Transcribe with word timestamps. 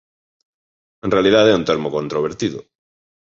En 1.05 1.09
realidade 1.15 1.49
é 1.51 1.57
un 1.59 1.67
termo 1.69 1.93
controvertido. 1.97 2.59